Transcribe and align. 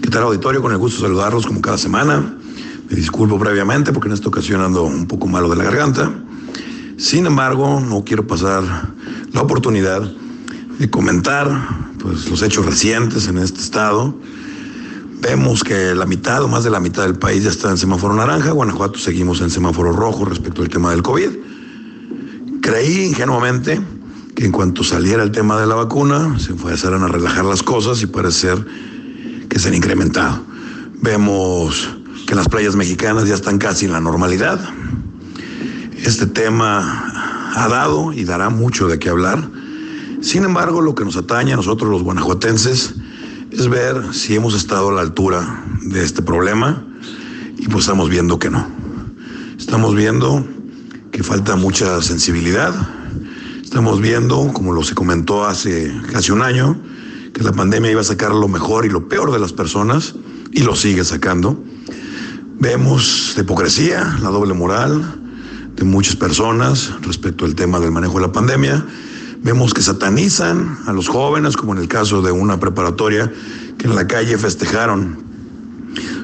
¿Qué 0.00 0.10
tal 0.10 0.22
auditorio? 0.22 0.62
Con 0.62 0.70
el 0.70 0.78
gusto 0.78 1.02
de 1.02 1.08
saludarlos 1.08 1.44
como 1.44 1.60
cada 1.60 1.76
semana. 1.76 2.38
Me 2.88 2.94
disculpo 2.94 3.36
previamente 3.36 3.92
porque 3.92 4.06
en 4.06 4.14
esta 4.14 4.28
ocasión 4.28 4.60
ando 4.60 4.84
un 4.84 5.08
poco 5.08 5.26
malo 5.26 5.48
de 5.48 5.56
la 5.56 5.64
garganta. 5.64 6.12
Sin 6.96 7.26
embargo, 7.26 7.80
no 7.80 8.04
quiero 8.04 8.24
pasar 8.24 8.62
la 9.32 9.42
oportunidad 9.42 10.08
de 10.78 10.88
comentar 10.88 11.48
pues, 11.98 12.30
los 12.30 12.42
hechos 12.42 12.64
recientes 12.64 13.26
en 13.26 13.38
este 13.38 13.58
estado. 13.58 14.14
Vemos 15.20 15.64
que 15.64 15.96
la 15.96 16.06
mitad 16.06 16.44
o 16.44 16.48
más 16.48 16.62
de 16.62 16.70
la 16.70 16.78
mitad 16.78 17.02
del 17.02 17.18
país 17.18 17.42
ya 17.42 17.50
está 17.50 17.68
en 17.68 17.76
semáforo 17.76 18.14
naranja. 18.14 18.52
Guanajuato 18.52 19.00
seguimos 19.00 19.40
en 19.40 19.50
semáforo 19.50 19.90
rojo 19.90 20.24
respecto 20.24 20.62
al 20.62 20.68
tema 20.68 20.92
del 20.92 21.02
COVID. 21.02 21.30
Creí 22.62 23.04
ingenuamente 23.04 23.80
que 24.36 24.44
en 24.44 24.52
cuanto 24.52 24.84
saliera 24.84 25.24
el 25.24 25.32
tema 25.32 25.60
de 25.60 25.66
la 25.66 25.74
vacuna 25.74 26.38
se 26.38 26.52
empezaran 26.52 27.02
a 27.02 27.08
relajar 27.08 27.44
las 27.44 27.64
cosas 27.64 28.00
y 28.00 28.06
parecer 28.06 28.64
que 29.48 29.58
se 29.58 29.68
han 29.68 29.74
incrementado. 29.74 30.42
Vemos 31.00 31.96
que 32.26 32.34
las 32.34 32.48
playas 32.48 32.76
mexicanas 32.76 33.26
ya 33.26 33.34
están 33.34 33.58
casi 33.58 33.86
en 33.86 33.92
la 33.92 34.00
normalidad. 34.00 34.60
Este 35.96 36.26
tema 36.26 37.52
ha 37.54 37.68
dado 37.68 38.12
y 38.12 38.24
dará 38.24 38.50
mucho 38.50 38.88
de 38.88 38.98
qué 38.98 39.08
hablar. 39.08 39.48
Sin 40.20 40.44
embargo, 40.44 40.80
lo 40.80 40.94
que 40.94 41.04
nos 41.04 41.16
atañe 41.16 41.52
a 41.52 41.56
nosotros 41.56 41.90
los 41.90 42.02
guanajuatenses 42.02 42.94
es 43.50 43.68
ver 43.68 44.12
si 44.12 44.34
hemos 44.34 44.54
estado 44.54 44.90
a 44.90 44.92
la 44.92 45.00
altura 45.00 45.64
de 45.82 46.04
este 46.04 46.22
problema 46.22 46.84
y 47.56 47.66
pues 47.68 47.84
estamos 47.84 48.10
viendo 48.10 48.38
que 48.38 48.50
no. 48.50 48.66
Estamos 49.58 49.94
viendo 49.94 50.46
que 51.10 51.22
falta 51.22 51.56
mucha 51.56 52.00
sensibilidad. 52.02 52.74
Estamos 53.62 54.00
viendo, 54.00 54.52
como 54.52 54.72
lo 54.72 54.82
se 54.82 54.94
comentó 54.94 55.44
hace 55.44 55.92
casi 56.12 56.32
un 56.32 56.42
año, 56.42 56.80
que 57.38 57.44
la 57.44 57.52
pandemia 57.52 57.92
iba 57.92 58.00
a 58.00 58.04
sacar 58.04 58.34
lo 58.34 58.48
mejor 58.48 58.84
y 58.84 58.88
lo 58.88 59.08
peor 59.08 59.30
de 59.30 59.38
las 59.38 59.52
personas 59.52 60.16
y 60.50 60.62
lo 60.62 60.74
sigue 60.74 61.04
sacando. 61.04 61.62
Vemos 62.58 63.34
la 63.36 63.42
hipocresía, 63.42 64.18
la 64.20 64.30
doble 64.30 64.54
moral 64.54 65.20
de 65.76 65.84
muchas 65.84 66.16
personas 66.16 66.92
respecto 67.02 67.44
al 67.44 67.54
tema 67.54 67.78
del 67.78 67.92
manejo 67.92 68.14
de 68.14 68.26
la 68.26 68.32
pandemia. 68.32 68.84
Vemos 69.40 69.72
que 69.72 69.82
satanizan 69.82 70.80
a 70.86 70.92
los 70.92 71.06
jóvenes, 71.06 71.56
como 71.56 71.74
en 71.74 71.78
el 71.78 71.86
caso 71.86 72.22
de 72.22 72.32
una 72.32 72.58
preparatoria 72.58 73.32
que 73.78 73.86
en 73.86 73.94
la 73.94 74.08
calle 74.08 74.36
festejaron 74.36 75.22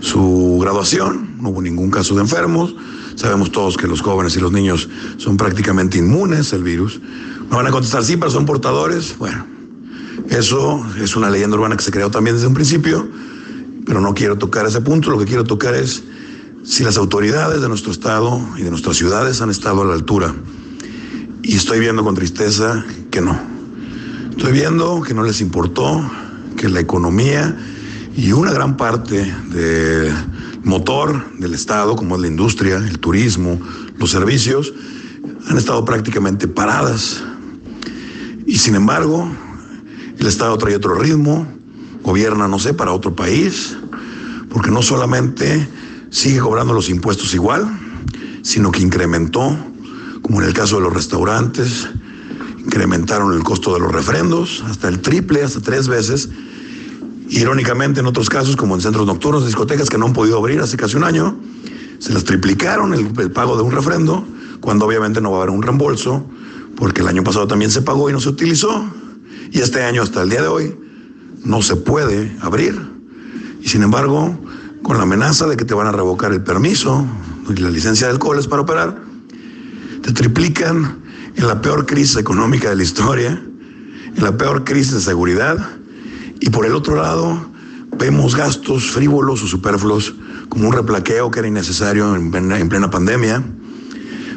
su 0.00 0.58
graduación. 0.62 1.36
No 1.42 1.50
hubo 1.50 1.60
ningún 1.60 1.90
caso 1.90 2.14
de 2.14 2.22
enfermos. 2.22 2.74
Sabemos 3.16 3.52
todos 3.52 3.76
que 3.76 3.86
los 3.86 4.00
jóvenes 4.00 4.34
y 4.36 4.40
los 4.40 4.50
niños 4.50 4.88
son 5.18 5.36
prácticamente 5.36 5.98
inmunes 5.98 6.54
al 6.54 6.62
virus. 6.62 6.98
Me 7.50 7.56
van 7.56 7.66
a 7.66 7.70
contestar, 7.70 8.02
sí, 8.02 8.16
pero 8.16 8.30
son 8.30 8.46
portadores. 8.46 9.14
Bueno, 9.18 9.44
eso 10.32 10.84
es 10.98 11.14
una 11.14 11.28
leyenda 11.28 11.56
urbana 11.56 11.76
que 11.76 11.82
se 11.82 11.90
creó 11.90 12.10
también 12.10 12.36
desde 12.36 12.48
un 12.48 12.54
principio, 12.54 13.06
pero 13.84 14.00
no 14.00 14.14
quiero 14.14 14.38
tocar 14.38 14.66
ese 14.66 14.80
punto. 14.80 15.10
Lo 15.10 15.18
que 15.18 15.26
quiero 15.26 15.44
tocar 15.44 15.74
es 15.74 16.02
si 16.64 16.84
las 16.84 16.96
autoridades 16.96 17.60
de 17.60 17.68
nuestro 17.68 17.92
estado 17.92 18.40
y 18.56 18.62
de 18.62 18.70
nuestras 18.70 18.96
ciudades 18.96 19.42
han 19.42 19.50
estado 19.50 19.82
a 19.82 19.84
la 19.84 19.94
altura. 19.94 20.34
Y 21.42 21.56
estoy 21.56 21.80
viendo 21.80 22.02
con 22.02 22.14
tristeza 22.14 22.84
que 23.10 23.20
no. 23.20 23.38
Estoy 24.30 24.52
viendo 24.52 25.02
que 25.02 25.12
no 25.12 25.22
les 25.22 25.40
importó, 25.40 26.02
que 26.56 26.68
la 26.68 26.80
economía 26.80 27.56
y 28.16 28.32
una 28.32 28.52
gran 28.52 28.76
parte 28.76 29.34
del 29.50 30.14
motor 30.64 31.36
del 31.38 31.54
Estado, 31.54 31.96
como 31.96 32.14
es 32.14 32.22
la 32.22 32.28
industria, 32.28 32.76
el 32.76 32.98
turismo, 32.98 33.60
los 33.98 34.10
servicios, 34.10 34.72
han 35.48 35.58
estado 35.58 35.84
prácticamente 35.84 36.48
paradas. 36.48 37.22
Y 38.46 38.58
sin 38.58 38.74
embargo, 38.74 39.30
el 40.22 40.28
Estado 40.28 40.56
trae 40.56 40.76
otro 40.76 40.94
ritmo, 40.94 41.46
gobierna, 42.04 42.46
no 42.46 42.60
sé, 42.60 42.74
para 42.74 42.92
otro 42.92 43.14
país, 43.14 43.76
porque 44.50 44.70
no 44.70 44.80
solamente 44.80 45.68
sigue 46.10 46.38
cobrando 46.38 46.72
los 46.72 46.88
impuestos 46.88 47.34
igual, 47.34 47.66
sino 48.42 48.70
que 48.70 48.80
incrementó, 48.80 49.56
como 50.22 50.40
en 50.40 50.46
el 50.46 50.54
caso 50.54 50.76
de 50.76 50.82
los 50.82 50.92
restaurantes, 50.92 51.88
incrementaron 52.58 53.32
el 53.32 53.42
costo 53.42 53.74
de 53.74 53.80
los 53.80 53.90
refrendos 53.90 54.62
hasta 54.68 54.88
el 54.88 55.00
triple, 55.00 55.42
hasta 55.42 55.60
tres 55.60 55.88
veces. 55.88 56.28
Irónicamente, 57.28 57.98
en 57.98 58.06
otros 58.06 58.30
casos, 58.30 58.54
como 58.54 58.76
en 58.76 58.80
centros 58.80 59.06
nocturnos, 59.06 59.44
discotecas 59.44 59.90
que 59.90 59.98
no 59.98 60.06
han 60.06 60.12
podido 60.12 60.38
abrir 60.38 60.60
hace 60.60 60.76
casi 60.76 60.96
un 60.96 61.02
año, 61.02 61.36
se 61.98 62.12
las 62.12 62.22
triplicaron 62.22 62.94
el, 62.94 63.32
pago 63.32 63.56
de 63.56 63.64
un 63.64 63.72
refrendo, 63.72 64.24
cuando 64.60 64.86
obviamente 64.86 65.20
no 65.20 65.32
va 65.32 65.38
a 65.38 65.42
haber 65.42 65.54
un 65.54 65.62
reembolso, 65.62 66.24
porque 66.76 67.00
el 67.00 67.08
año 67.08 67.24
pasado 67.24 67.48
también 67.48 67.72
se 67.72 67.82
pagó 67.82 68.08
y 68.08 68.12
no 68.12 68.20
se 68.20 68.28
utilizó. 68.28 68.86
Y 69.50 69.60
este 69.60 69.82
año 69.82 70.02
hasta 70.02 70.22
el 70.22 70.30
día 70.30 70.42
de 70.42 70.48
hoy 70.48 70.76
no 71.44 71.62
se 71.62 71.76
puede 71.76 72.34
abrir. 72.40 72.74
Y 73.60 73.68
sin 73.68 73.82
embargo, 73.82 74.38
con 74.82 74.96
la 74.96 75.04
amenaza 75.04 75.46
de 75.46 75.56
que 75.56 75.64
te 75.64 75.74
van 75.74 75.86
a 75.86 75.92
revocar 75.92 76.32
el 76.32 76.42
permiso 76.42 77.06
y 77.48 77.60
la 77.60 77.70
licencia 77.70 78.06
de 78.06 78.14
alcoholes 78.14 78.46
para 78.46 78.62
operar, 78.62 78.96
te 80.02 80.12
triplican 80.12 80.98
en 81.36 81.46
la 81.46 81.60
peor 81.60 81.86
crisis 81.86 82.16
económica 82.16 82.70
de 82.70 82.76
la 82.76 82.82
historia, 82.82 83.42
en 84.16 84.22
la 84.22 84.36
peor 84.36 84.64
crisis 84.64 84.94
de 84.94 85.00
seguridad. 85.00 85.58
Y 86.40 86.50
por 86.50 86.66
el 86.66 86.74
otro 86.74 86.96
lado, 86.96 87.46
vemos 87.98 88.34
gastos 88.34 88.90
frívolos 88.90 89.42
o 89.42 89.46
superfluos, 89.46 90.14
como 90.48 90.68
un 90.68 90.74
replaqueo 90.74 91.30
que 91.30 91.38
era 91.38 91.48
innecesario 91.48 92.14
en 92.14 92.30
plena, 92.30 92.58
en 92.58 92.68
plena 92.68 92.90
pandemia. 92.90 93.42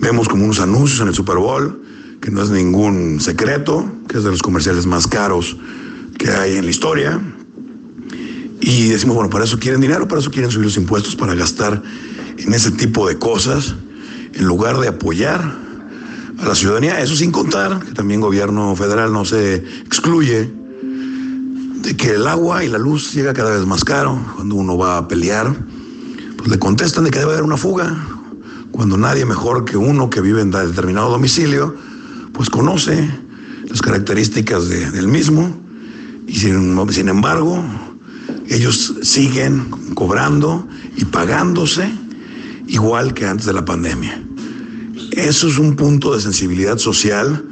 Vemos 0.00 0.28
como 0.28 0.44
unos 0.44 0.60
anuncios 0.60 1.00
en 1.00 1.08
el 1.08 1.14
Super 1.14 1.36
Bowl 1.36 1.82
que 2.20 2.30
no 2.30 2.42
es 2.42 2.50
ningún 2.50 3.20
secreto, 3.20 3.90
que 4.08 4.18
es 4.18 4.24
de 4.24 4.30
los 4.30 4.42
comerciales 4.42 4.86
más 4.86 5.06
caros 5.06 5.56
que 6.18 6.30
hay 6.30 6.56
en 6.56 6.64
la 6.64 6.70
historia. 6.70 7.20
Y 8.60 8.88
decimos, 8.88 9.14
bueno, 9.16 9.30
para 9.30 9.44
eso 9.44 9.58
quieren 9.58 9.80
dinero, 9.80 10.08
para 10.08 10.20
eso 10.20 10.30
quieren 10.30 10.50
subir 10.50 10.66
los 10.66 10.76
impuestos, 10.76 11.14
para 11.14 11.34
gastar 11.34 11.82
en 12.38 12.52
ese 12.52 12.70
tipo 12.72 13.08
de 13.08 13.18
cosas, 13.18 13.74
en 14.32 14.44
lugar 14.44 14.78
de 14.78 14.88
apoyar 14.88 15.40
a 16.38 16.46
la 16.46 16.54
ciudadanía. 16.54 17.00
Eso 17.00 17.14
sin 17.16 17.30
contar 17.30 17.80
que 17.80 17.92
también 17.92 18.20
gobierno 18.20 18.74
federal 18.74 19.12
no 19.12 19.24
se 19.24 19.56
excluye 19.56 20.50
de 21.82 21.96
que 21.96 22.10
el 22.10 22.26
agua 22.26 22.64
y 22.64 22.68
la 22.68 22.78
luz 22.78 23.14
llega 23.14 23.32
cada 23.32 23.50
vez 23.56 23.64
más 23.64 23.84
caro. 23.84 24.20
Cuando 24.34 24.56
uno 24.56 24.76
va 24.76 24.98
a 24.98 25.08
pelear, 25.08 25.54
pues 26.36 26.50
le 26.50 26.58
contestan 26.58 27.04
de 27.04 27.10
que 27.10 27.20
debe 27.20 27.32
haber 27.32 27.44
una 27.44 27.56
fuga, 27.56 27.96
cuando 28.72 28.96
nadie 28.96 29.24
mejor 29.24 29.64
que 29.64 29.76
uno 29.76 30.10
que 30.10 30.20
vive 30.20 30.40
en 30.40 30.50
determinado 30.50 31.10
domicilio 31.10 31.74
pues 32.38 32.50
conoce 32.50 33.10
las 33.68 33.82
características 33.82 34.68
de, 34.68 34.92
del 34.92 35.08
mismo 35.08 35.52
y 36.28 36.36
sin, 36.36 36.78
sin 36.92 37.08
embargo 37.08 37.60
ellos 38.48 38.94
siguen 39.02 39.64
cobrando 39.94 40.64
y 40.96 41.04
pagándose 41.04 41.90
igual 42.68 43.12
que 43.12 43.26
antes 43.26 43.44
de 43.44 43.54
la 43.54 43.64
pandemia. 43.64 44.22
Eso 45.10 45.48
es 45.48 45.58
un 45.58 45.74
punto 45.74 46.14
de 46.14 46.20
sensibilidad 46.20 46.78
social 46.78 47.44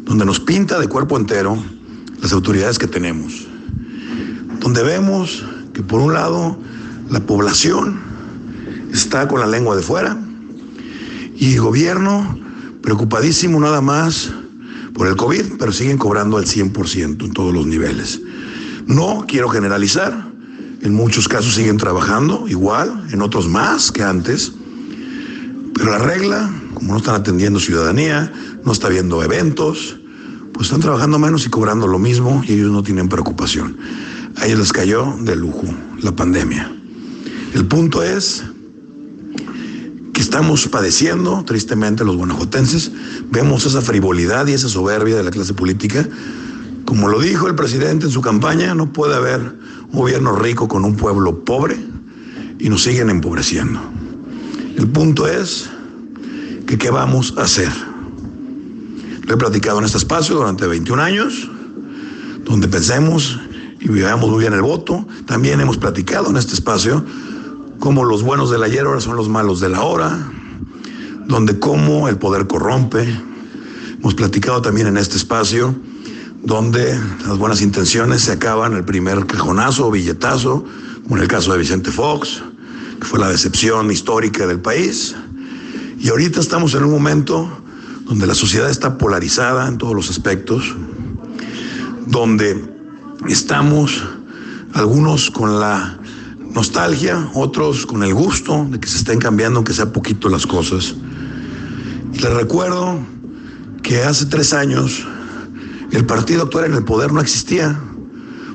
donde 0.00 0.24
nos 0.24 0.40
pinta 0.40 0.80
de 0.80 0.88
cuerpo 0.88 1.16
entero 1.16 1.56
las 2.20 2.32
autoridades 2.32 2.76
que 2.76 2.88
tenemos, 2.88 3.46
donde 4.58 4.82
vemos 4.82 5.44
que 5.72 5.84
por 5.84 6.00
un 6.00 6.12
lado 6.12 6.58
la 7.08 7.20
población 7.20 8.00
está 8.92 9.28
con 9.28 9.38
la 9.38 9.46
lengua 9.46 9.76
de 9.76 9.82
fuera 9.82 10.18
y 11.36 11.52
el 11.52 11.60
gobierno 11.60 12.43
preocupadísimo 12.84 13.58
nada 13.58 13.80
más 13.80 14.30
por 14.92 15.08
el 15.08 15.16
COVID, 15.16 15.54
pero 15.58 15.72
siguen 15.72 15.96
cobrando 15.96 16.36
al 16.36 16.44
100% 16.44 17.24
en 17.24 17.32
todos 17.32 17.52
los 17.54 17.66
niveles. 17.66 18.20
No 18.86 19.24
quiero 19.26 19.48
generalizar, 19.48 20.30
en 20.82 20.92
muchos 20.92 21.26
casos 21.26 21.54
siguen 21.54 21.78
trabajando 21.78 22.46
igual, 22.46 23.08
en 23.10 23.22
otros 23.22 23.48
más 23.48 23.90
que 23.90 24.02
antes, 24.02 24.52
pero 25.74 25.92
la 25.92 25.98
regla, 25.98 26.52
como 26.74 26.92
no 26.92 26.98
están 26.98 27.14
atendiendo 27.14 27.58
ciudadanía, 27.58 28.30
no 28.62 28.72
está 28.72 28.90
viendo 28.90 29.22
eventos, 29.22 29.96
pues 30.52 30.66
están 30.66 30.80
trabajando 30.80 31.18
menos 31.18 31.46
y 31.46 31.48
cobrando 31.48 31.86
lo 31.86 31.98
mismo 31.98 32.44
y 32.46 32.52
ellos 32.52 32.70
no 32.70 32.82
tienen 32.82 33.08
preocupación. 33.08 33.78
A 34.36 34.44
ellos 34.44 34.58
les 34.58 34.72
cayó 34.74 35.16
de 35.22 35.34
lujo 35.36 35.64
la 36.02 36.14
pandemia. 36.14 36.70
El 37.54 37.64
punto 37.64 38.02
es 38.02 38.44
que 40.14 40.20
estamos 40.20 40.66
padeciendo, 40.68 41.42
tristemente, 41.44 42.04
los 42.04 42.16
guanajuatenses. 42.16 42.92
Vemos 43.30 43.66
esa 43.66 43.82
frivolidad 43.82 44.46
y 44.46 44.52
esa 44.52 44.68
soberbia 44.68 45.16
de 45.16 45.24
la 45.24 45.30
clase 45.32 45.54
política. 45.54 46.08
Como 46.84 47.08
lo 47.08 47.18
dijo 47.18 47.48
el 47.48 47.56
presidente 47.56 48.06
en 48.06 48.12
su 48.12 48.22
campaña, 48.22 48.74
no 48.74 48.92
puede 48.92 49.16
haber 49.16 49.40
un 49.90 49.98
gobierno 49.98 50.36
rico 50.36 50.68
con 50.68 50.84
un 50.84 50.96
pueblo 50.96 51.44
pobre 51.44 51.76
y 52.60 52.68
nos 52.68 52.84
siguen 52.84 53.10
empobreciendo. 53.10 53.80
El 54.78 54.88
punto 54.88 55.26
es 55.26 55.68
que 56.66 56.78
qué 56.78 56.90
vamos 56.90 57.34
a 57.36 57.42
hacer. 57.42 57.72
Lo 59.26 59.34
he 59.34 59.36
platicado 59.36 59.80
en 59.80 59.84
este 59.84 59.98
espacio 59.98 60.36
durante 60.36 60.66
21 60.68 61.02
años, 61.02 61.50
donde 62.44 62.68
pensemos 62.68 63.40
y 63.80 63.88
veamos 63.88 64.30
muy 64.30 64.38
bien 64.38 64.52
el 64.52 64.62
voto. 64.62 65.04
También 65.26 65.60
hemos 65.60 65.76
platicado 65.76 66.30
en 66.30 66.36
este 66.36 66.54
espacio 66.54 67.04
como 67.84 68.06
los 68.06 68.22
buenos 68.22 68.50
del 68.50 68.62
ayer 68.62 68.86
ahora 68.86 68.98
son 68.98 69.14
los 69.14 69.28
malos 69.28 69.60
de 69.60 69.68
la 69.68 69.82
hora, 69.82 70.32
donde 71.26 71.58
como 71.58 72.08
el 72.08 72.16
poder 72.16 72.46
corrompe. 72.46 73.06
Hemos 73.98 74.14
platicado 74.14 74.62
también 74.62 74.86
en 74.86 74.96
este 74.96 75.18
espacio 75.18 75.74
donde 76.42 76.98
las 77.26 77.36
buenas 77.36 77.60
intenciones 77.60 78.22
se 78.22 78.32
acaban 78.32 78.72
el 78.72 78.86
primer 78.86 79.26
cajonazo 79.26 79.88
o 79.88 79.90
billetazo 79.90 80.64
como 81.02 81.18
en 81.18 81.24
el 81.24 81.28
caso 81.28 81.52
de 81.52 81.58
Vicente 81.58 81.90
Fox, 81.90 82.42
que 83.00 83.04
fue 83.06 83.18
la 83.18 83.28
decepción 83.28 83.90
histórica 83.90 84.46
del 84.46 84.60
país. 84.60 85.14
Y 86.00 86.08
ahorita 86.08 86.40
estamos 86.40 86.72
en 86.72 86.84
un 86.84 86.90
momento 86.90 87.50
donde 88.06 88.26
la 88.26 88.34
sociedad 88.34 88.70
está 88.70 88.96
polarizada 88.96 89.68
en 89.68 89.76
todos 89.76 89.94
los 89.94 90.08
aspectos, 90.08 90.74
donde 92.06 92.64
estamos 93.28 94.02
algunos 94.72 95.30
con 95.30 95.60
la 95.60 95.98
nostalgia, 96.54 97.28
otros 97.34 97.84
con 97.84 98.02
el 98.02 98.14
gusto 98.14 98.66
de 98.70 98.78
que 98.78 98.86
se 98.86 98.98
estén 98.98 99.18
cambiando, 99.18 99.58
aunque 99.58 99.72
sea 99.72 99.92
poquito 99.92 100.28
las 100.28 100.46
cosas. 100.46 100.94
Les 102.12 102.32
recuerdo 102.32 103.00
que 103.82 104.02
hace 104.02 104.26
tres 104.26 104.52
años 104.52 105.04
el 105.90 106.06
partido 106.06 106.44
actual 106.44 106.66
en 106.66 106.74
el 106.74 106.84
poder 106.84 107.12
no 107.12 107.20
existía. 107.20 107.78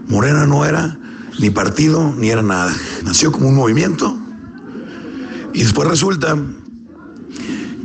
Morena 0.07 0.45
no 0.45 0.65
era 0.65 0.97
ni 1.39 1.49
partido 1.49 2.13
ni 2.17 2.29
era 2.29 2.41
nada. 2.41 2.73
Nació 3.03 3.31
como 3.31 3.49
un 3.49 3.55
movimiento 3.55 4.17
y 5.53 5.63
después 5.63 5.87
resulta 5.87 6.37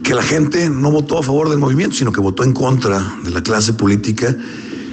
que 0.02 0.14
la 0.14 0.22
gente 0.22 0.70
no 0.70 0.90
votó 0.90 1.19
a 1.19 1.22
favor 1.22 1.49
del 1.49 1.58
movimiento, 1.58 1.96
sino 1.96 2.12
que 2.12 2.20
votó 2.20 2.44
en 2.44 2.52
contra 2.52 3.17
de 3.25 3.31
la 3.31 3.43
clase 3.43 3.72
política 3.72 4.37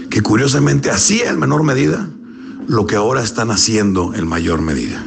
que 0.09 0.21
curiosamente 0.21 0.89
hacía 0.89 1.29
en 1.29 1.39
menor 1.39 1.63
medida 1.63 2.09
lo 2.71 2.87
que 2.87 2.95
ahora 2.95 3.21
están 3.21 3.51
haciendo 3.51 4.13
en 4.15 4.25
mayor 4.25 4.61
medida. 4.61 5.05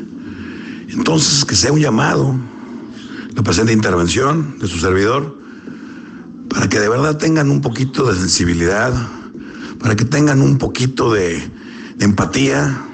Entonces, 0.91 1.47
que 1.47 1.57
sea 1.57 1.73
un 1.73 1.81
llamado, 1.81 2.37
la 3.35 3.43
presente 3.43 3.73
intervención 3.73 4.59
de 4.59 4.67
su 4.69 4.79
servidor, 4.79 5.39
para 6.51 6.69
que 6.69 6.79
de 6.79 6.91
verdad 6.91 7.17
tengan 7.17 7.51
un 7.51 7.63
poquito 7.63 8.13
de 8.13 8.21
sensibilidad, 8.21 8.93
para 9.81 9.97
que 9.97 10.05
tengan 10.05 10.43
un 10.43 10.59
poquito 10.59 11.11
de, 11.11 11.43
empatía, 12.01 12.85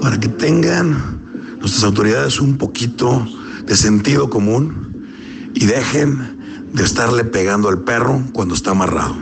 para 0.00 0.20
que 0.20 0.28
tengan 0.28 1.18
nuestras 1.58 1.82
autoridades 1.82 2.40
un 2.40 2.56
poquito 2.56 3.26
de 3.66 3.76
sentido 3.76 4.30
común 4.30 5.08
y 5.54 5.66
dejen 5.66 6.70
de 6.72 6.84
estarle 6.84 7.24
pegando 7.24 7.68
al 7.68 7.80
perro 7.80 8.22
cuando 8.32 8.54
está 8.54 8.70
amarrado. 8.70 9.16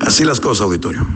Así 0.00 0.24
las 0.24 0.40
cosas, 0.40 0.62
auditorio. 0.62 1.06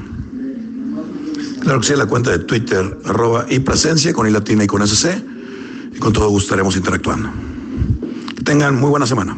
Claro 1.64 1.80
que 1.80 1.86
sí, 1.86 1.94
la 1.96 2.04
cuenta 2.04 2.30
de 2.30 2.40
Twitter, 2.40 2.98
arroba 3.06 3.46
y 3.48 3.58
presencia 3.60 4.12
con 4.12 4.28
i 4.28 4.30
y 4.64 4.66
con 4.66 4.86
SC. 4.86 5.24
Y 5.94 5.98
con 5.98 6.12
todo 6.12 6.28
gusto 6.28 6.54
interactuando. 6.76 7.30
Que 8.36 8.42
tengan 8.42 8.78
muy 8.78 8.90
buena 8.90 9.06
semana. 9.06 9.34